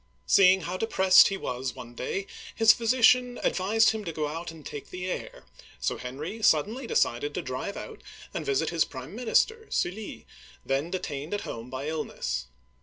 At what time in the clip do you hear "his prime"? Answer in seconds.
8.71-9.15